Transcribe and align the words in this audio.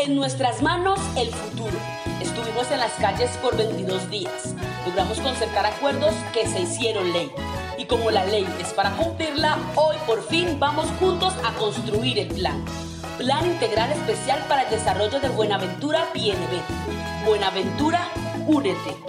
En 0.00 0.14
nuestras 0.14 0.62
manos 0.62 1.00
el 1.16 1.28
futuro. 1.30 1.76
Estuvimos 2.22 2.70
en 2.70 2.78
las 2.78 2.92
calles 2.92 3.30
por 3.42 3.56
22 3.56 4.08
días. 4.08 4.54
Logramos 4.86 5.18
concertar 5.18 5.66
acuerdos 5.66 6.14
que 6.32 6.46
se 6.46 6.60
hicieron 6.60 7.12
ley. 7.12 7.32
Y 7.78 7.84
como 7.86 8.12
la 8.12 8.24
ley 8.24 8.46
es 8.60 8.72
para 8.74 8.92
cumplirla, 8.92 9.58
hoy 9.74 9.96
por 10.06 10.22
fin 10.22 10.60
vamos 10.60 10.86
juntos 11.00 11.34
a 11.44 11.52
construir 11.54 12.20
el 12.20 12.28
plan. 12.28 12.64
Plan 13.18 13.44
Integral 13.44 13.90
Especial 13.90 14.38
para 14.48 14.62
el 14.62 14.70
Desarrollo 14.70 15.18
de 15.18 15.30
Buenaventura 15.30 16.06
PNB. 16.12 17.26
Buenaventura, 17.26 18.06
únete. 18.46 19.07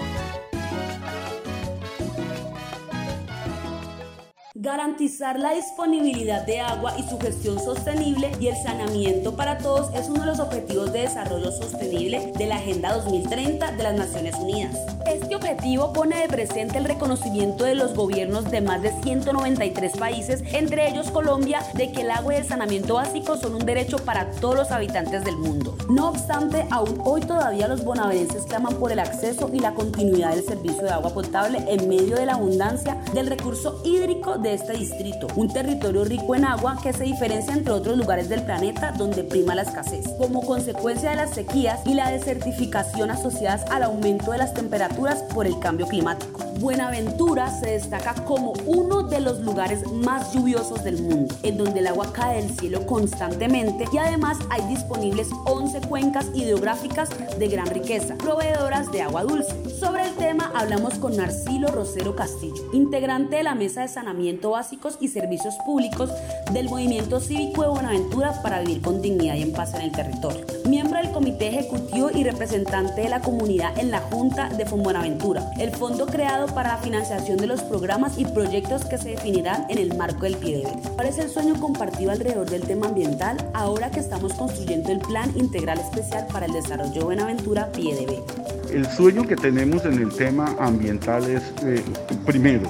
Garantizar 4.61 5.39
la 5.39 5.53
disponibilidad 5.53 6.45
de 6.45 6.59
agua 6.59 6.93
y 6.97 7.03
su 7.03 7.17
gestión 7.17 7.57
sostenible 7.61 8.29
y 8.41 8.47
el 8.47 8.57
saneamiento 8.57 9.37
para 9.37 9.57
todos 9.57 9.89
es 9.95 10.09
uno 10.09 10.19
de 10.19 10.25
los 10.25 10.41
objetivos 10.41 10.91
de 10.91 11.03
desarrollo 11.03 11.49
sostenible 11.49 12.33
de 12.37 12.45
la 12.45 12.57
Agenda 12.57 12.93
2030 12.93 13.71
de 13.71 13.83
las 13.83 13.95
Naciones 13.95 14.35
Unidas. 14.35 14.75
Este 15.05 15.37
objetivo 15.37 15.93
pone 15.93 16.19
de 16.19 16.27
presente 16.27 16.77
el 16.77 16.83
reconocimiento 16.83 17.63
de 17.63 17.75
los 17.75 17.93
gobiernos 17.95 18.51
de 18.51 18.59
más 18.59 18.81
de 18.81 18.91
193 19.01 19.95
países, 19.95 20.43
entre 20.51 20.89
ellos 20.89 21.09
Colombia, 21.09 21.61
de 21.75 21.93
que 21.93 22.01
el 22.01 22.11
agua 22.11 22.33
y 22.33 22.37
el 22.39 22.45
saneamiento 22.45 22.95
básico 22.95 23.37
son 23.37 23.55
un 23.55 23.65
derecho 23.65 23.99
para 23.99 24.29
todos 24.29 24.55
los 24.55 24.71
habitantes 24.71 25.23
del 25.23 25.37
mundo. 25.37 25.77
No 25.89 26.09
obstante, 26.09 26.65
aún 26.69 27.01
hoy 27.05 27.21
todavía 27.21 27.69
los 27.69 27.85
bonaverenses 27.85 28.43
claman 28.43 28.75
por 28.75 28.91
el 28.91 28.99
acceso 28.99 29.49
y 29.53 29.61
la 29.61 29.73
continuidad 29.73 30.35
del 30.35 30.43
servicio 30.43 30.83
de 30.83 30.89
agua 30.89 31.13
potable 31.13 31.63
en 31.69 31.87
medio 31.87 32.17
de 32.17 32.25
la 32.25 32.33
abundancia 32.33 33.01
del 33.13 33.27
recurso 33.27 33.81
hídrico 33.85 34.37
de 34.37 34.48
este 34.53 34.73
distrito, 34.73 35.27
un 35.35 35.47
territorio 35.47 36.03
rico 36.03 36.35
en 36.35 36.45
agua 36.45 36.77
que 36.81 36.93
se 36.93 37.03
diferencia 37.03 37.53
entre 37.53 37.73
otros 37.73 37.97
lugares 37.97 38.29
del 38.29 38.43
planeta 38.43 38.93
donde 38.97 39.23
prima 39.23 39.55
la 39.55 39.63
escasez, 39.63 40.07
como 40.17 40.45
consecuencia 40.45 41.11
de 41.11 41.17
las 41.17 41.31
sequías 41.31 41.81
y 41.85 41.93
la 41.93 42.11
desertificación 42.11 43.11
asociadas 43.11 43.69
al 43.71 43.83
aumento 43.83 44.31
de 44.31 44.37
las 44.39 44.53
temperaturas 44.53 45.23
por 45.33 45.45
el 45.45 45.59
cambio 45.59 45.87
climático. 45.87 46.39
Buenaventura 46.59 47.49
se 47.59 47.71
destaca 47.71 48.13
como 48.25 48.53
uno 48.65 49.03
de 49.03 49.21
los 49.21 49.39
lugares 49.39 49.89
más 49.91 50.33
lluviosos 50.33 50.83
del 50.83 51.01
mundo, 51.01 51.33
en 51.43 51.57
donde 51.57 51.79
el 51.79 51.87
agua 51.87 52.11
cae 52.11 52.41
del 52.41 52.51
cielo 52.57 52.85
constantemente 52.85 53.85
y 53.93 53.97
además 53.97 54.37
hay 54.49 54.65
disponibles 54.67 55.29
11 55.45 55.81
cuencas 55.87 56.27
hidrográficas 56.33 57.09
de 57.37 57.47
gran 57.47 57.67
riqueza, 57.67 58.15
proveedoras 58.15 58.91
de 58.91 59.01
agua 59.01 59.23
dulce. 59.23 59.69
Sobre 59.69 60.03
el 60.03 60.15
tema 60.15 60.51
hablamos 60.55 60.95
con 60.95 61.15
Narcilo 61.15 61.69
Rosero 61.69 62.15
Castillo, 62.15 62.69
integrante 62.73 63.37
de 63.37 63.43
la 63.43 63.55
Mesa 63.55 63.81
de 63.81 63.87
Sanamiento 63.87 64.38
Básicos 64.47 64.97
y 65.01 65.09
Servicios 65.09 65.55
Públicos 65.65 66.11
del 66.53 66.69
Movimiento 66.69 67.19
Cívico 67.19 67.63
de 67.63 67.69
Buenaventura 67.69 68.41
para 68.41 68.61
vivir 68.61 68.81
con 68.81 69.01
dignidad 69.01 69.35
y 69.35 69.41
en 69.41 69.51
paz 69.51 69.73
en 69.73 69.81
el 69.81 69.91
territorio, 69.91 70.45
miembro 70.67 70.97
del 70.99 71.11
Comité 71.11 71.47
Ejecutivo 71.49 72.09
y 72.13 72.23
representante 72.23 73.01
de 73.01 73.09
la 73.09 73.21
comunidad 73.21 73.77
en 73.77 73.91
la 73.91 73.99
Junta 73.99 74.49
de 74.49 74.63
Buenaventura, 74.63 75.51
el 75.59 75.71
fondo 75.71 76.05
creado 76.05 76.47
para 76.47 76.69
la 76.69 76.77
financiación 76.77 77.37
de 77.37 77.47
los 77.47 77.61
programas 77.63 78.17
y 78.17 78.25
proyectos 78.25 78.85
que 78.85 78.97
se 78.97 79.09
definirán 79.09 79.65
en 79.69 79.77
el 79.77 79.95
marco 79.97 80.21
del 80.21 80.37
PIDEVER. 80.37 80.73
¿Cuál 80.95 81.07
es 81.07 81.17
el 81.17 81.29
sueño 81.29 81.59
compartido 81.59 82.11
alrededor 82.11 82.49
del 82.49 82.61
tema 82.61 82.87
ambiental 82.87 83.37
ahora 83.53 83.91
que 83.91 83.99
estamos 83.99 84.33
construyendo 84.33 84.91
el 84.91 84.99
Plan 84.99 85.31
Integral 85.35 85.79
Especial 85.79 86.27
para 86.27 86.45
el 86.45 86.53
Desarrollo 86.53 86.93
de 86.93 87.03
Buenaventura 87.03 87.71
PIDEVER? 87.71 88.23
El 88.71 88.85
sueño 88.85 89.25
que 89.25 89.35
tenemos 89.35 89.83
en 89.85 89.93
el 89.93 90.15
tema 90.15 90.55
ambiental 90.59 91.23
es, 91.27 91.41
eh, 91.63 91.83
primero, 92.25 92.69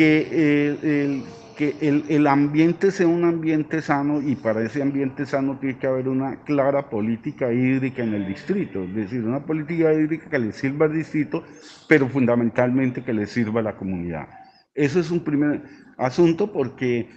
que 0.00 0.28
eh, 0.30 0.78
el 0.82 1.24
que 1.60 1.76
el, 1.82 2.26
ambiente 2.26 2.90
sea 2.90 3.06
un 3.06 3.22
ambiente 3.22 3.82
sano 3.82 4.22
y 4.22 4.34
para 4.34 4.62
ese 4.62 4.80
ambiente 4.80 5.26
sano 5.26 5.58
tiene 5.58 5.76
que 5.76 5.86
haber 5.86 6.08
una 6.08 6.42
clara 6.44 6.88
política 6.88 7.52
hídrica 7.52 8.02
en 8.02 8.14
el 8.14 8.26
distrito, 8.26 8.82
es 8.82 8.94
decir, 8.94 9.22
una 9.22 9.44
política 9.44 9.92
hídrica 9.92 10.30
que 10.30 10.38
le 10.38 10.52
sirva 10.54 10.86
al 10.86 10.94
distrito, 10.94 11.44
pero 11.86 12.08
fundamentalmente 12.08 13.02
que 13.02 13.12
le 13.12 13.26
sirva 13.26 13.60
a 13.60 13.64
la 13.64 13.76
comunidad. 13.76 14.26
Eso 14.74 15.00
es 15.00 15.10
un 15.10 15.22
primer 15.22 15.62
asunto 15.98 16.50
porque 16.50 17.10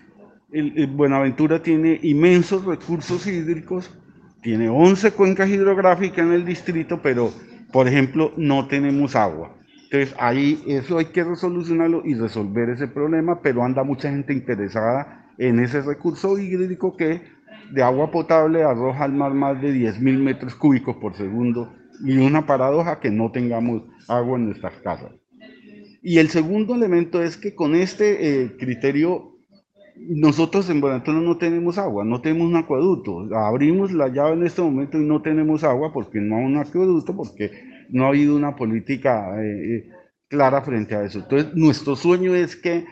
Buenaventura 0.90 1.64
tiene 1.64 2.02
inmensos 2.04 2.66
recursos 2.66 3.26
hídricos, 3.26 3.98
tiene 4.42 4.68
11 4.68 5.12
cuencas 5.12 5.48
hidrográficas 5.48 6.20
en 6.20 6.34
el 6.34 6.44
distrito, 6.44 7.02
pero, 7.02 7.32
por 7.72 7.88
ejemplo, 7.88 8.34
no 8.36 8.68
tenemos 8.68 9.16
agua. 9.16 9.56
Entonces 9.94 10.18
ahí 10.20 10.64
eso 10.66 10.98
hay 10.98 11.06
que 11.06 11.24
resolucionarlo 11.24 12.02
y 12.04 12.16
resolver 12.16 12.68
ese 12.72 12.88
problema, 12.88 13.42
pero 13.44 13.64
anda 13.64 13.84
mucha 13.84 14.10
gente 14.10 14.34
interesada 14.34 15.30
en 15.38 15.60
ese 15.60 15.84
recurso 15.84 16.40
hídrico 16.40 16.98
que 16.98 17.22
de 17.72 17.84
agua 17.84 18.10
potable 18.10 18.64
arroja 18.64 19.04
al 19.04 19.14
mar 19.14 19.36
más 19.36 19.62
de 19.62 19.72
10.000 19.72 20.18
metros 20.18 20.56
cúbicos 20.56 20.96
por 20.96 21.16
segundo 21.16 21.72
y 22.04 22.18
una 22.18 22.48
paradoja 22.48 23.00
que 23.00 23.12
no 23.12 23.32
tengamos 23.32 23.84
agua 24.08 24.40
en 24.40 24.46
nuestras 24.48 24.74
casas. 24.82 25.12
Y 26.02 26.18
el 26.18 26.30
segundo 26.30 26.74
elemento 26.74 27.22
es 27.22 27.38
que 27.38 27.54
con 27.54 27.76
este 27.76 28.46
eh, 28.46 28.58
criterio 28.58 29.38
nosotros 29.96 30.72
en 30.72 30.82
Buenaventura 30.82 31.20
no 31.20 31.38
tenemos 31.38 31.78
agua, 31.78 32.04
no 32.04 32.20
tenemos 32.20 32.48
un 32.48 32.56
acueducto. 32.56 33.28
Abrimos 33.36 33.92
la 33.92 34.08
llave 34.08 34.34
en 34.34 34.48
este 34.48 34.64
momento 34.64 34.98
y 34.98 35.06
no 35.06 35.22
tenemos 35.22 35.64
agua 35.64 35.94
porque 35.94 36.20
no 36.20 36.38
hay 36.38 36.46
un 36.46 36.58
acueducto, 36.58 37.16
porque 37.16 37.73
no 37.94 38.06
ha 38.06 38.08
habido 38.08 38.36
una 38.36 38.56
política 38.56 39.40
eh, 39.40 39.76
eh, 39.76 39.90
clara 40.28 40.64
frente 40.64 40.96
a 40.96 41.04
eso. 41.04 41.20
Entonces, 41.20 41.54
nuestro 41.54 41.96
sueño 41.96 42.34
es 42.34 42.56
que 42.56 42.86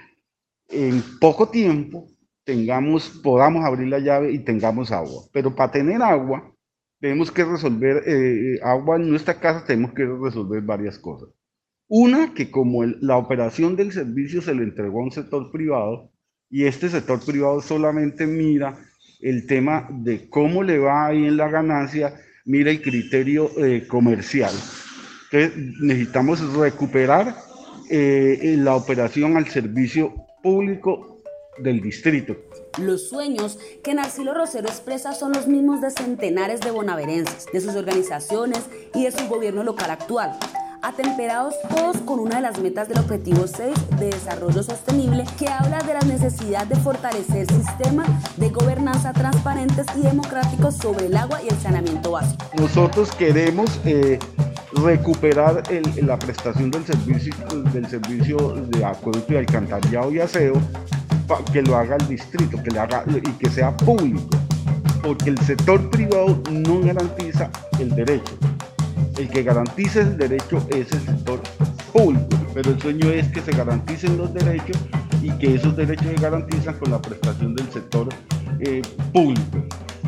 en 0.69 1.01
poco 1.19 1.49
tiempo 1.49 2.07
tengamos, 2.43 3.09
podamos 3.23 3.65
abrir 3.65 3.87
la 3.87 3.97
llave 3.97 4.31
y 4.31 4.39
tengamos 4.39 4.91
agua. 4.91 5.23
Pero 5.33 5.55
para 5.55 5.71
tener 5.71 6.03
agua, 6.03 6.53
tenemos 6.99 7.31
que 7.31 7.43
resolver 7.43 8.03
eh, 8.05 8.59
agua 8.61 8.97
en 8.97 9.09
nuestra 9.09 9.39
casa, 9.39 9.65
tenemos 9.65 9.93
que 9.93 10.05
resolver 10.05 10.61
varias 10.61 10.99
cosas. 10.99 11.29
Una, 11.87 12.35
que 12.35 12.51
como 12.51 12.83
la 12.83 13.17
operación 13.17 13.75
del 13.75 13.91
servicio 13.91 14.39
se 14.43 14.53
le 14.53 14.63
entregó 14.63 14.99
a 14.99 15.05
un 15.05 15.11
sector 15.11 15.51
privado, 15.51 16.11
y 16.47 16.65
este 16.65 16.89
sector 16.89 17.19
privado 17.25 17.59
solamente 17.59 18.27
mira 18.27 18.77
el 19.19 19.47
tema 19.47 19.87
de 19.89 20.29
cómo 20.29 20.61
le 20.61 20.77
va 20.77 21.07
ahí 21.07 21.25
en 21.25 21.37
la 21.37 21.49
ganancia, 21.49 22.13
mira 22.45 22.69
el 22.69 22.81
criterio 22.83 23.49
comercial. 23.87 24.53
Entonces 25.31 25.79
necesitamos 25.79 26.53
recuperar 26.53 27.35
eh, 27.89 28.55
la 28.57 28.75
operación 28.75 29.37
al 29.37 29.47
servicio 29.47 30.13
público 30.43 31.21
del 31.59 31.81
distrito. 31.81 32.35
Los 32.77 33.09
sueños 33.09 33.57
que 33.83 33.93
Narcilo 33.93 34.33
Rosero 34.33 34.67
expresa 34.67 35.13
son 35.13 35.33
los 35.33 35.47
mismos 35.47 35.81
de 35.81 35.91
centenares 35.91 36.59
de 36.61 36.71
bonaverenses, 36.71 37.47
de 37.51 37.61
sus 37.61 37.75
organizaciones 37.75 38.61
y 38.93 39.03
de 39.05 39.11
su 39.11 39.27
gobierno 39.27 39.63
local 39.63 39.91
actual 39.91 40.37
atemperados 40.81 41.53
todos 41.69 41.97
con 41.97 42.19
una 42.19 42.37
de 42.37 42.41
las 42.41 42.59
metas 42.59 42.87
del 42.87 42.99
Objetivo 42.99 43.45
6 43.47 43.73
de 43.99 44.07
Desarrollo 44.07 44.63
Sostenible, 44.63 45.25
que 45.37 45.47
habla 45.47 45.79
de 45.83 45.93
la 45.93 45.99
necesidad 46.01 46.65
de 46.65 46.75
fortalecer 46.75 47.45
sistemas 47.51 48.09
de 48.37 48.49
gobernanza 48.49 49.13
transparentes 49.13 49.85
y 49.95 50.01
democráticos 50.01 50.77
sobre 50.77 51.07
el 51.07 51.15
agua 51.15 51.41
y 51.43 51.49
el 51.49 51.59
saneamiento 51.59 52.11
básico. 52.11 52.43
Nosotros 52.57 53.11
queremos 53.15 53.79
eh, 53.85 54.19
recuperar 54.73 55.63
la 56.01 56.17
prestación 56.17 56.71
del 56.71 56.85
servicio, 56.85 57.33
del 57.73 57.87
servicio 57.87 58.37
de 58.69 58.85
acueducto 58.85 59.33
y 59.33 59.37
alcantarillado 59.37 60.11
y 60.11 60.19
aseo, 60.19 60.53
que 61.53 61.61
lo 61.61 61.77
haga 61.77 61.95
el 61.97 62.07
distrito, 62.07 62.61
que 62.61 62.71
le 62.71 62.79
haga 62.79 63.05
y 63.07 63.31
que 63.33 63.49
sea 63.49 63.75
público, 63.77 64.29
porque 65.01 65.29
el 65.29 65.37
sector 65.39 65.89
privado 65.89 66.41
no 66.51 66.81
garantiza 66.81 67.49
el 67.79 67.89
derecho. 67.95 68.37
El 69.17 69.29
que 69.29 69.43
garantiza 69.43 70.01
el 70.01 70.17
derecho 70.17 70.65
es 70.69 70.91
el 70.91 71.01
sector 71.01 71.41
público, 71.93 72.27
pero 72.53 72.71
el 72.71 72.81
sueño 72.81 73.09
es 73.09 73.27
que 73.27 73.41
se 73.41 73.51
garanticen 73.51 74.17
los 74.17 74.33
derechos 74.33 74.77
y 75.21 75.31
que 75.37 75.55
esos 75.55 75.75
derechos 75.75 76.07
se 76.07 76.15
garantizan 76.15 76.77
con 76.79 76.91
la 76.91 77.01
prestación 77.01 77.55
del 77.55 77.69
sector 77.71 78.09
eh, 78.59 78.81
público. 79.13 79.57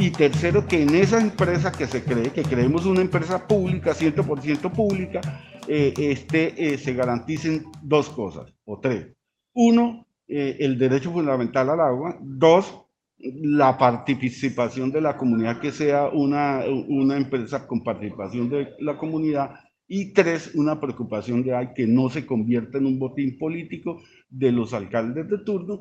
Y 0.03 0.11
tercero, 0.11 0.67
que 0.67 0.83
en 0.83 0.95
esa 0.95 1.21
empresa 1.21 1.71
que 1.71 1.87
se 1.87 2.03
cree, 2.03 2.33
que 2.33 2.43
creemos 2.43 2.85
una 2.85 2.99
empresa 2.99 3.47
pública, 3.47 3.93
100% 3.93 4.69
pública, 4.73 5.21
eh, 5.65 5.93
este, 5.95 6.73
eh, 6.73 6.77
se 6.77 6.93
garanticen 6.93 7.63
dos 7.81 8.09
cosas, 8.09 8.53
o 8.65 8.81
tres. 8.81 9.07
Uno, 9.53 10.05
eh, 10.27 10.57
el 10.59 10.77
derecho 10.77 11.09
fundamental 11.13 11.69
al 11.69 11.79
agua. 11.79 12.17
Dos, 12.21 12.81
la 13.17 13.77
participación 13.77 14.91
de 14.91 14.99
la 14.99 15.15
comunidad, 15.15 15.61
que 15.61 15.71
sea 15.71 16.09
una, 16.09 16.65
una 16.89 17.15
empresa 17.15 17.65
con 17.65 17.81
participación 17.81 18.49
de 18.49 18.73
la 18.79 18.97
comunidad. 18.97 19.51
Y 19.87 20.11
tres, 20.11 20.53
una 20.55 20.81
preocupación 20.81 21.43
de 21.43 21.69
que 21.73 21.87
no 21.87 22.09
se 22.09 22.25
convierta 22.25 22.77
en 22.77 22.87
un 22.87 22.99
botín 22.99 23.37
político 23.37 24.01
de 24.29 24.51
los 24.51 24.73
alcaldes 24.73 25.29
de 25.29 25.37
turno 25.45 25.79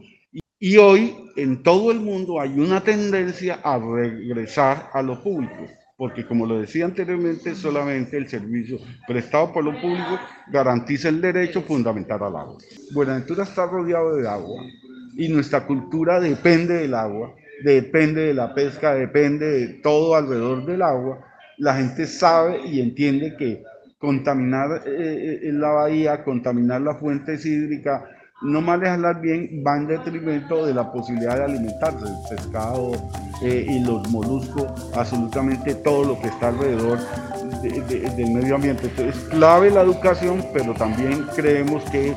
y 0.63 0.77
hoy 0.77 1.15
en 1.37 1.63
todo 1.63 1.91
el 1.91 1.99
mundo 1.99 2.41
hay 2.41 2.59
una 2.59 2.81
tendencia 2.81 3.59
a 3.65 3.79
regresar 3.79 4.89
a 4.93 5.03
lo 5.03 5.21
público, 5.23 5.67
porque 5.97 6.25
como 6.25 6.47
lo 6.47 6.61
decía 6.61 6.85
anteriormente, 6.85 7.55
solamente 7.55 8.17
el 8.17 8.29
servicio 8.29 8.79
prestado 9.07 9.53
por 9.53 9.65
lo 9.65 9.73
público 9.73 10.21
garantiza 10.53 11.09
el 11.09 11.21
derecho 11.21 11.63
fundamental 11.63 12.23
al 12.23 12.37
agua. 12.37 12.59
Buenaventura 12.95 13.43
está 13.43 13.67
rodeado 13.67 14.15
de 14.15 14.29
agua 14.29 14.63
y 15.17 15.29
nuestra 15.29 15.67
cultura 15.67 16.21
depende 16.21 16.75
del 16.75 16.95
agua 16.95 17.35
depende 17.63 18.27
de 18.27 18.35
la 18.35 18.55
pesca, 18.55 18.95
depende 18.95 19.47
de 19.47 19.69
todo 19.83 20.15
alrededor 20.15 20.65
del 20.67 20.83
agua, 20.83 21.19
la 21.59 21.77
gente 21.77 22.07
sabe 22.07 22.61
y 22.67 22.81
entiende 22.81 23.37
que 23.37 23.63
contaminar 23.99 24.83
eh, 24.87 25.41
eh, 25.43 25.53
la 25.53 25.71
bahía, 25.71 26.25
contaminar 26.25 26.81
las 26.81 26.99
fuentes 26.99 27.47
hídricas, 27.47 28.03
no 28.43 28.61
manejarlas 28.61 29.21
bien 29.21 29.63
va 29.67 29.77
en 29.77 29.87
detrimento 29.87 30.67
de 30.67 30.75
la 30.75 30.91
posibilidad 30.91 31.37
de 31.37 31.45
alimentarse, 31.45 32.05
el 32.05 32.37
pescado 32.37 32.93
eh, 33.43 33.67
y 33.69 33.81
los 33.81 34.09
moluscos, 34.11 34.67
absolutamente 34.95 35.75
todo 35.77 36.05
lo 36.05 36.21
que 36.21 36.29
está 36.29 36.49
alrededor 36.49 36.99
del 37.63 38.31
medio 38.31 38.57
ambiente. 38.57 38.87
Entonces, 38.87 39.23
clave 39.31 39.71
la 39.71 39.83
educación, 39.83 40.45
pero 40.53 40.75
también 40.75 41.25
creemos 41.35 41.85
que 41.91 42.15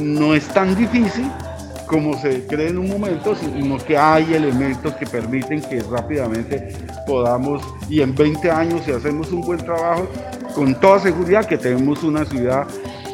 no 0.00 0.34
es 0.34 0.46
tan 0.48 0.74
difícil 0.74 1.30
como 1.86 2.16
se 2.18 2.46
cree 2.46 2.70
en 2.70 2.78
un 2.78 2.88
momento, 2.88 3.34
sino 3.34 3.76
que 3.76 3.98
hay 3.98 4.32
elementos 4.32 4.94
que 4.94 5.06
permiten 5.06 5.60
que 5.60 5.82
rápidamente 5.82 6.74
podamos, 7.06 7.62
y 7.88 8.00
en 8.00 8.14
20 8.14 8.50
años, 8.50 8.80
si 8.86 8.92
hacemos 8.92 9.30
un 9.30 9.42
buen 9.42 9.58
trabajo, 9.58 10.08
con 10.54 10.74
toda 10.80 11.00
seguridad 11.00 11.44
que 11.44 11.58
tenemos 11.58 12.02
una 12.02 12.24
ciudad 12.24 12.66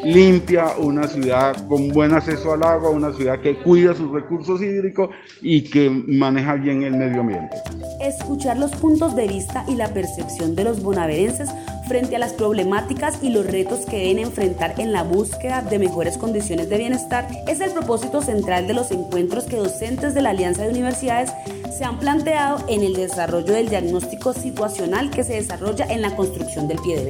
limpia, 0.03 0.73
una 0.77 1.07
ciudad 1.07 1.67
con 1.67 1.89
buen 1.89 2.13
acceso 2.13 2.53
al 2.53 2.63
agua, 2.63 2.89
una 2.89 3.13
ciudad 3.13 3.39
que 3.39 3.57
cuida 3.57 3.93
sus 3.93 4.11
recursos 4.11 4.61
hídricos 4.61 5.09
y 5.41 5.63
que 5.63 5.89
maneja 5.89 6.55
bien 6.55 6.83
el 6.83 6.95
medio 6.95 7.21
ambiente. 7.21 7.57
Escuchar 8.01 8.57
los 8.57 8.71
puntos 8.71 9.15
de 9.15 9.27
vista 9.27 9.65
y 9.67 9.75
la 9.75 9.93
percepción 9.93 10.55
de 10.55 10.63
los 10.63 10.81
bonaverenses 10.81 11.49
frente 11.87 12.15
a 12.15 12.19
las 12.19 12.33
problemáticas 12.33 13.23
y 13.23 13.29
los 13.29 13.45
retos 13.47 13.85
que 13.85 13.97
deben 13.97 14.19
enfrentar 14.19 14.75
en 14.77 14.91
la 14.91 15.03
búsqueda 15.03 15.63
de 15.63 15.79
mejores 15.79 16.17
condiciones 16.17 16.69
de 16.69 16.77
bienestar 16.77 17.27
es 17.47 17.59
el 17.61 17.71
propósito 17.71 18.21
central 18.21 18.67
de 18.67 18.75
los 18.75 18.91
encuentros 18.91 19.45
que 19.45 19.57
docentes 19.57 20.13
de 20.13 20.21
la 20.21 20.29
Alianza 20.29 20.63
de 20.63 20.69
Universidades 20.69 21.31
se 21.75 21.83
han 21.83 21.97
planteado 21.97 22.63
en 22.67 22.83
el 22.83 22.93
desarrollo 22.93 23.53
del 23.53 23.69
diagnóstico 23.69 24.33
situacional 24.33 25.09
que 25.09 25.23
se 25.23 25.33
desarrolla 25.33 25.85
en 25.85 26.01
la 26.01 26.15
construcción 26.15 26.67
del 26.67 26.79
pie 26.79 26.97
de 26.97 27.05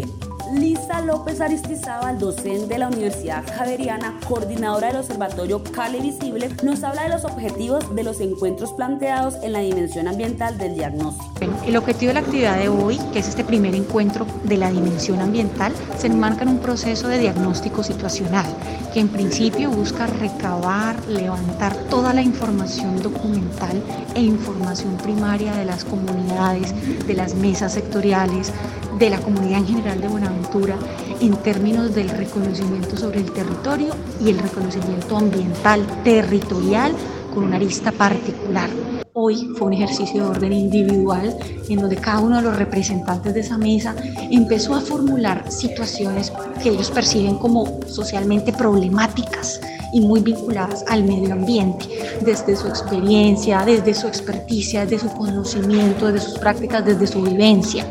Lisa 0.53 1.01
López 1.01 1.41
Aristizábal, 1.41 2.17
docente 2.17 2.73
de 2.73 2.77
la 2.79 2.87
Universidad 2.87 3.43
Javeriana, 3.55 4.19
coordinadora 4.27 4.87
del 4.87 4.97
Observatorio 4.97 5.63
Cale 5.63 6.01
Visible, 6.01 6.49
nos 6.63 6.83
habla 6.83 7.03
de 7.03 7.09
los 7.09 7.23
objetivos 7.23 7.95
de 7.95 8.03
los 8.03 8.19
encuentros 8.19 8.73
planteados 8.73 9.35
en 9.43 9.53
la 9.53 9.59
dimensión 9.59 10.07
ambiental 10.07 10.57
del 10.57 10.75
diagnóstico. 10.75 11.29
El 11.65 11.77
objetivo 11.77 12.09
de 12.09 12.13
la 12.15 12.19
actividad 12.21 12.57
de 12.57 12.69
hoy, 12.69 12.99
que 13.13 13.19
es 13.19 13.27
este 13.27 13.43
primer 13.43 13.75
encuentro 13.75 14.25
de 14.43 14.57
la 14.57 14.71
dimensión 14.71 15.19
ambiental, 15.19 15.73
se 15.97 16.07
enmarca 16.07 16.43
en 16.43 16.49
un 16.49 16.59
proceso 16.59 17.07
de 17.07 17.19
diagnóstico 17.19 17.83
situacional, 17.83 18.45
que 18.93 18.99
en 18.99 19.09
principio 19.09 19.69
busca 19.69 20.07
recabar, 20.07 21.05
levantar 21.07 21.75
toda 21.89 22.13
la 22.13 22.21
información 22.21 23.01
documental 23.01 23.81
e 24.15 24.21
información 24.21 24.97
primaria 24.97 25.55
de 25.55 25.65
las 25.65 25.85
comunidades, 25.85 26.73
de 27.05 27.13
las 27.13 27.35
mesas 27.35 27.73
sectoriales, 27.73 28.51
de 28.97 29.09
la 29.09 29.19
comunidad 29.19 29.59
en 29.59 29.67
general 29.67 30.01
de 30.01 30.07
Buenaventura 30.07 30.77
en 31.21 31.35
términos 31.37 31.93
del 31.93 32.09
reconocimiento 32.09 32.97
sobre 32.97 33.19
el 33.19 33.31
territorio 33.31 33.95
y 34.19 34.29
el 34.29 34.39
reconocimiento 34.39 35.17
ambiental 35.17 35.85
territorial 36.03 36.93
con 37.39 37.47
una 37.47 37.55
arista 37.55 37.93
particular. 37.93 38.69
Hoy 39.13 39.49
fue 39.55 39.67
un 39.67 39.73
ejercicio 39.73 40.23
de 40.23 40.29
orden 40.29 40.51
individual 40.51 41.37
en 41.69 41.79
donde 41.79 41.95
cada 41.95 42.19
uno 42.19 42.35
de 42.35 42.41
los 42.41 42.57
representantes 42.57 43.33
de 43.33 43.39
esa 43.39 43.57
mesa 43.57 43.95
empezó 44.29 44.75
a 44.75 44.81
formular 44.81 45.49
situaciones 45.49 46.33
que 46.61 46.69
ellos 46.69 46.91
perciben 46.91 47.37
como 47.37 47.79
socialmente 47.87 48.51
problemáticas 48.51 49.61
y 49.93 50.01
muy 50.01 50.19
vinculadas 50.19 50.83
al 50.89 51.05
medio 51.05 51.31
ambiente, 51.31 51.85
desde 52.25 52.57
su 52.57 52.67
experiencia, 52.67 53.63
desde 53.65 53.93
su 53.93 54.07
experticia, 54.07 54.85
desde 54.85 55.07
su 55.07 55.15
conocimiento, 55.15 56.11
desde 56.11 56.27
sus 56.27 56.39
prácticas, 56.39 56.83
desde 56.83 57.07
su 57.07 57.21
vivencia 57.21 57.85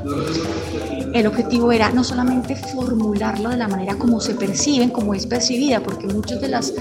el 1.15 1.27
objetivo 1.27 1.73
era 1.73 1.91
no 1.91 2.05
solamente 2.05 2.55
formularlo 2.55 3.51
de 3.51 3.56
la 3.56 3.67
manera 3.67 3.94
como 3.97 4.21
se 4.21 4.35
perciben, 4.35 4.91
como 4.91 5.15
es 5.15 5.27
percibida, 5.27 5.81
porque 5.81 6.06
muchos 6.06 6.41
de 6.41 6.49
las 6.49 6.73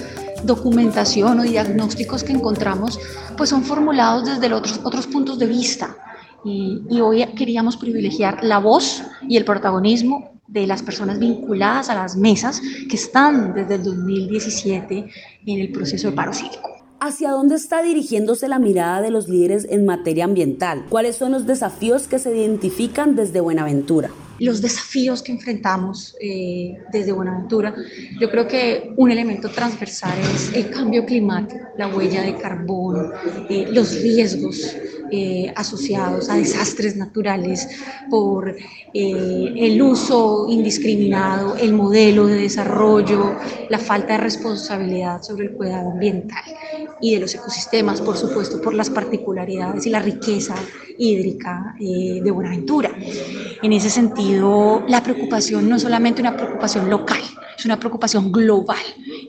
documentación 0.43 1.39
o 1.39 1.43
diagnósticos 1.43 2.23
que 2.23 2.33
encontramos 2.33 2.99
pues 3.35 3.49
son 3.49 3.63
formulados 3.63 4.25
desde 4.25 4.53
otros, 4.53 4.79
otros 4.83 5.07
puntos 5.07 5.39
de 5.39 5.45
vista. 5.45 5.95
Y, 6.43 7.01
hoy 7.01 7.25
queríamos 7.35 7.77
privilegiar 7.77 8.43
la 8.43 8.59
voz 8.59 9.03
y 9.27 9.37
el 9.37 9.43
protagonismo 9.43 10.31
de 10.47 10.65
las 10.65 10.81
personas 10.81 11.19
vinculadas 11.19 11.89
a 11.89 11.95
las 11.95 12.15
mesas 12.15 12.61
que 12.89 12.95
están 12.95 13.53
desde 13.53 13.75
el 13.75 13.83
2017 13.83 15.09
en 15.45 15.59
el 15.59 15.71
proceso 15.71 16.09
de 16.09 16.15
paro 16.15 16.33
cívico. 16.33 16.69
¿Hacia 16.99 17.31
dónde 17.31 17.55
está 17.55 17.83
dirigiéndose 17.83 18.47
la 18.47 18.59
mirada 18.59 19.01
de 19.01 19.11
los 19.11 19.27
líderes 19.27 19.67
en 19.69 19.85
materia 19.85 20.25
ambiental? 20.25 20.85
¿Cuáles 20.89 21.17
son 21.17 21.31
los 21.31 21.45
desafíos 21.45 22.07
que 22.07 22.17
se 22.17 22.35
identifican 22.35 23.15
desde 23.15 23.41
Buenaventura? 23.41 24.09
Los 24.39 24.61
desafíos 24.61 25.21
que 25.21 25.31
enfrentamos 25.31 26.15
eh, 26.19 26.77
desde 26.91 27.11
Buenaventura, 27.11 27.73
yo 28.19 28.29
creo 28.29 28.47
que 28.47 28.93
un 28.95 29.11
elemento 29.11 29.49
transversal 29.49 30.17
es 30.35 30.53
el 30.53 30.69
cambio 30.69 31.05
climático, 31.05 31.59
la 31.77 31.87
huella 31.87 32.21
de 32.21 32.35
carbón, 32.35 33.11
eh, 33.49 33.67
los 33.71 34.01
riesgos 34.01 34.75
eh, 35.11 35.51
asociados 35.55 36.29
a 36.29 36.35
desastres 36.35 36.95
naturales 36.95 37.67
por 38.09 38.55
el 38.93 39.81
uso 39.81 40.47
indiscriminado, 40.49 41.55
el 41.55 41.73
modelo 41.73 42.25
de 42.25 42.35
desarrollo, 42.35 43.35
la 43.69 43.77
falta 43.77 44.13
de 44.13 44.19
responsabilidad 44.19 45.21
sobre 45.21 45.45
el 45.45 45.51
cuidado 45.51 45.91
ambiental 45.91 46.43
y 46.99 47.13
de 47.13 47.19
los 47.19 47.35
ecosistemas, 47.35 48.01
por 48.01 48.17
supuesto, 48.17 48.59
por 48.59 48.73
las 48.73 48.89
particularidades 48.89 49.85
y 49.85 49.91
la 49.91 49.99
riqueza 49.99 50.55
hídrica 50.97 51.75
de 51.79 52.31
Buenaventura. 52.31 52.91
En 53.61 53.73
ese 53.73 53.89
sentido, 53.89 54.83
la 54.87 55.03
preocupación 55.03 55.69
no 55.69 55.75
es 55.75 55.83
solamente 55.83 56.21
una 56.21 56.35
preocupación 56.35 56.89
local, 56.89 57.21
es 57.57 57.65
una 57.65 57.77
preocupación 57.77 58.31
global 58.31 58.77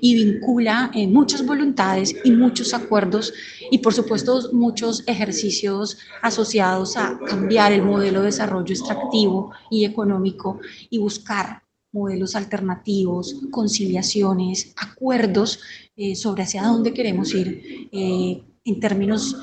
y 0.01 0.15
vincula 0.15 0.91
eh, 0.95 1.07
muchas 1.07 1.45
voluntades 1.45 2.15
y 2.25 2.31
muchos 2.31 2.75
acuerdos 2.75 3.33
y 3.71 3.79
por 3.79 3.95
supuesto 3.95 4.53
muchos 4.53 5.05
ejercicios 5.07 5.99
asociados 6.23 6.97
a 6.97 7.19
cambiar 7.27 7.73
el 7.73 7.83
modelo 7.83 8.21
de 8.21 8.27
desarrollo 8.27 8.73
extractivo 8.73 9.53
y 9.71 9.85
económico 9.85 10.61
y 10.91 10.99
buscar 10.99 11.63
modelos 11.93 12.37
alternativos, 12.37 13.37
conciliaciones, 13.51 14.75
acuerdos 14.77 15.61
eh, 15.97 16.15
sobre 16.15 16.43
hacia 16.43 16.63
dónde 16.63 16.93
queremos 16.93 17.35
ir 17.35 17.89
eh, 17.93 18.43
en 18.65 18.81
términos 18.81 19.37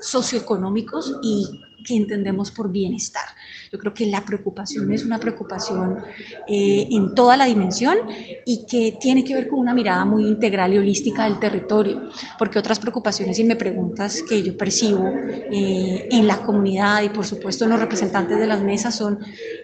socioeconómicos 0.00 1.18
y 1.22 1.46
que 1.82 1.96
entendemos 1.96 2.50
por 2.50 2.70
bienestar. 2.70 3.24
Yo 3.70 3.78
creo 3.78 3.94
que 3.94 4.06
la 4.06 4.24
preocupación 4.24 4.92
es 4.92 5.04
una 5.04 5.18
preocupación 5.18 5.98
eh, 6.46 6.88
en 6.90 7.14
toda 7.14 7.36
la 7.36 7.46
dimensión 7.46 7.98
y 8.44 8.66
que 8.66 8.98
tiene 9.00 9.24
que 9.24 9.34
ver 9.34 9.48
con 9.48 9.58
una 9.58 9.74
mirada 9.74 10.04
muy 10.04 10.26
integral 10.26 10.74
y 10.74 10.78
holística 10.78 11.24
del 11.24 11.38
territorio, 11.38 12.10
porque 12.38 12.58
otras 12.58 12.78
preocupaciones, 12.78 13.38
y 13.38 13.44
me 13.44 13.56
preguntas, 13.56 14.22
que 14.28 14.42
yo 14.42 14.56
percibo 14.56 15.08
eh, 15.08 16.08
en 16.10 16.26
la 16.26 16.38
comunidad 16.42 17.02
y 17.02 17.08
por 17.08 17.24
supuesto 17.24 17.64
en 17.64 17.70
los 17.70 17.80
representantes 17.80 18.38
de 18.38 18.46
las 18.46 18.62
mesas 18.62 18.94
son 18.94 19.18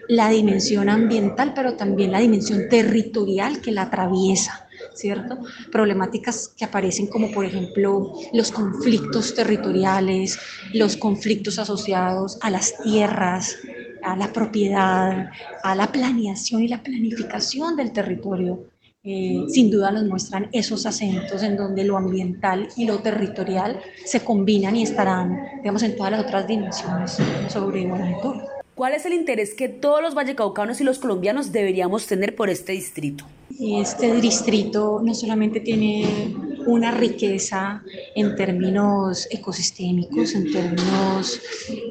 la 0.07 0.29
dimensión 0.29 0.89
ambiental, 0.89 1.53
pero 1.53 1.75
también 1.75 2.11
la 2.11 2.19
dimensión 2.19 2.67
territorial 2.69 3.61
que 3.61 3.71
la 3.71 3.83
atraviesa. 3.83 4.68
¿Cierto? 4.93 5.39
Problemáticas 5.71 6.53
que 6.57 6.65
aparecen 6.65 7.07
como 7.07 7.31
por 7.31 7.45
ejemplo 7.45 8.13
los 8.33 8.51
conflictos 8.51 9.33
territoriales, 9.35 10.39
los 10.73 10.97
conflictos 10.97 11.59
asociados 11.59 12.37
a 12.41 12.49
las 12.49 12.75
tierras, 12.83 13.57
a 14.03 14.15
la 14.15 14.31
propiedad, 14.31 15.29
a 15.63 15.75
la 15.75 15.91
planeación 15.91 16.63
y 16.63 16.67
la 16.67 16.81
planificación 16.81 17.75
del 17.75 17.91
territorio. 17.91 18.65
Eh, 19.01 19.45
sin 19.47 19.71
duda 19.71 19.91
nos 19.91 20.03
muestran 20.03 20.49
esos 20.51 20.85
acentos 20.85 21.41
en 21.41 21.55
donde 21.55 21.85
lo 21.85 21.95
ambiental 21.95 22.67
y 22.75 22.85
lo 22.85 22.99
territorial 22.99 23.79
se 24.03 24.25
combinan 24.25 24.75
y 24.75 24.83
estarán, 24.83 25.39
digamos, 25.57 25.83
en 25.83 25.95
todas 25.95 26.11
las 26.11 26.25
otras 26.25 26.45
dimensiones 26.47 27.17
sobre 27.47 27.87
Buenaventura. 27.87 28.45
¿Cuál 28.75 28.93
es 28.93 29.05
el 29.05 29.13
interés 29.13 29.53
que 29.53 29.69
todos 29.69 30.01
los 30.01 30.15
vallecaucanos 30.15 30.81
y 30.81 30.83
los 30.83 30.99
colombianos 30.99 31.51
deberíamos 31.51 32.07
tener 32.07 32.35
por 32.35 32.49
este 32.49 32.73
distrito? 32.73 33.25
Este 33.57 34.21
distrito 34.21 35.01
no 35.03 35.13
solamente 35.13 35.59
tiene 35.59 36.35
una 36.65 36.91
riqueza 36.91 37.81
en 38.15 38.35
términos 38.35 39.27
ecosistémicos, 39.31 40.33
en 40.33 40.51
términos 40.51 41.39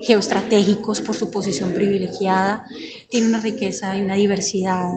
geoestratégicos 0.03 1.01
por 1.01 1.17
su 1.17 1.31
posición 1.31 1.73
privilegiada, 1.73 2.65
tiene 3.09 3.29
una 3.29 3.41
riqueza 3.41 3.97
y 3.97 4.03
una 4.03 4.15
diversidad 4.15 4.91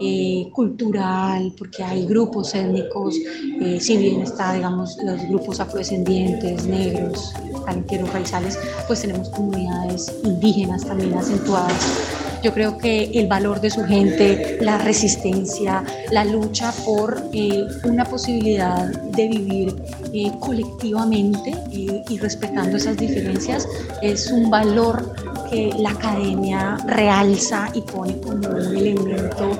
eh, 0.00 0.48
cultural, 0.52 1.52
porque 1.58 1.82
hay 1.82 2.06
grupos 2.06 2.54
étnicos, 2.54 3.16
eh, 3.60 3.78
si 3.80 3.96
bien 3.96 4.22
está, 4.22 4.54
digamos, 4.54 4.96
los 5.04 5.20
grupos 5.28 5.60
afrodescendientes, 5.60 6.66
negros, 6.66 7.34
talenteros, 7.66 8.12
raizales, 8.12 8.58
pues 8.86 9.02
tenemos 9.02 9.28
comunidades 9.30 10.12
indígenas 10.24 10.84
también 10.84 11.14
acentuadas 11.14 12.15
Yo 12.42 12.52
creo 12.52 12.78
que 12.78 13.04
el 13.14 13.26
valor 13.26 13.60
de 13.60 13.70
su 13.70 13.84
gente, 13.84 14.58
la 14.60 14.78
resistencia, 14.78 15.82
la 16.10 16.24
lucha 16.24 16.72
por 16.84 17.28
eh, 17.32 17.66
una 17.84 18.04
posibilidad 18.04 18.86
de 18.86 19.28
vivir 19.28 19.74
eh, 20.12 20.30
colectivamente 20.40 21.54
eh, 21.72 22.02
y 22.08 22.18
respetando 22.18 22.76
esas 22.76 22.96
diferencias 22.96 23.66
es 24.02 24.30
un 24.30 24.50
valor 24.50 25.14
que 25.50 25.72
la 25.78 25.90
academia 25.90 26.76
realza 26.86 27.68
y 27.74 27.80
pone 27.80 28.18
como 28.20 28.48
un 28.48 28.76
elemento 28.76 29.50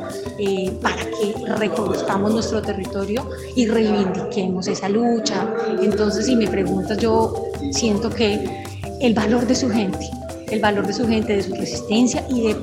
para 0.83 0.97
que 0.97 1.35
reconozcamos 1.57 2.33
nuestro 2.33 2.61
territorio 2.61 3.29
y 3.55 3.67
reivindiquemos 3.67 4.67
esa 4.69 4.89
lucha. 4.89 5.49
Entonces, 5.81 6.27
si 6.27 6.37
me 6.37 6.49
preguntas, 6.49 6.99
yo 6.99 7.35
siento 7.71 8.11
que 8.11 8.65
el 9.01 9.15
valor 9.15 9.47
de 9.47 9.55
su 9.55 9.71
gente, 9.71 10.11
el 10.51 10.61
valor 10.61 10.87
de 10.87 10.93
su 10.93 11.07
gente, 11.07 11.37
de 11.37 11.43
su 11.43 11.55
resistencia 11.55 12.25
y 12.29 12.49
de, 12.49 12.57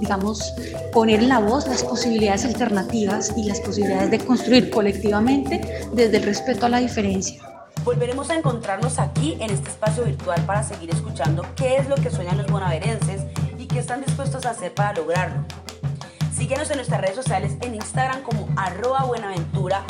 digamos, 0.00 0.52
poner 0.92 1.20
en 1.20 1.28
la 1.28 1.38
voz 1.38 1.66
las 1.66 1.82
posibilidades 1.82 2.44
alternativas 2.44 3.32
y 3.36 3.44
las 3.44 3.60
posibilidades 3.60 4.10
de 4.10 4.18
construir 4.18 4.70
colectivamente 4.70 5.60
desde 5.92 6.16
el 6.16 6.22
respeto 6.22 6.66
a 6.66 6.68
la 6.68 6.78
diferencia. 6.78 7.42
Volveremos 7.84 8.30
a 8.30 8.36
encontrarnos 8.36 8.98
aquí 8.98 9.36
en 9.40 9.50
este 9.50 9.70
espacio 9.70 10.04
virtual 10.04 10.42
para 10.44 10.62
seguir 10.62 10.90
escuchando 10.90 11.44
qué 11.56 11.76
es 11.76 11.88
lo 11.88 11.94
que 11.96 12.10
sueñan 12.10 12.36
los 12.36 12.46
bonaverenses 12.48 13.22
y 13.58 13.66
qué 13.66 13.78
están 13.78 14.04
dispuestos 14.04 14.44
a 14.46 14.50
hacer 14.50 14.74
para 14.74 14.94
lograrlo. 14.94 15.44
Síguenos 16.36 16.70
en 16.70 16.76
nuestras 16.76 17.00
redes 17.00 17.16
sociales 17.16 17.52
en 17.62 17.74
Instagram 17.74 18.22
como 18.22 18.48
arroba 18.56 19.04
buenaventura 19.04 19.84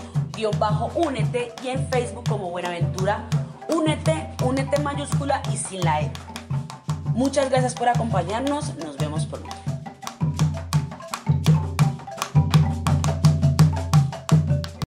bajo 0.59 0.91
únete 0.95 1.53
y 1.65 1.69
en 1.69 1.89
Facebook 1.89 2.29
como 2.29 2.51
buenaventura 2.51 3.29
únete, 3.69 4.29
únete 4.45 4.81
mayúscula 4.83 5.43
y 5.53 5.57
sin 5.57 5.81
la 5.81 6.01
E. 6.01 6.13
Muchas 7.15 7.51
gracias 7.51 7.75
por 7.75 7.89
acompañarnos. 7.89 8.75
Nos 8.77 8.97
vemos 8.97 9.27
pronto. 9.27 9.58